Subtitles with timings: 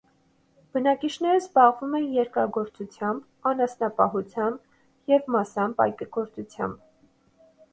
[0.75, 6.83] Բնակիչները զբաղվում են երկրագործությամբ, անասնապահությամբ և մասամբ այգեգործությամբ։